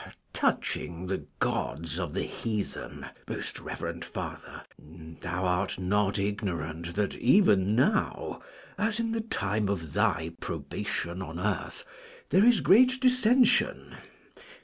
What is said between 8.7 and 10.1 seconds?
as in the time of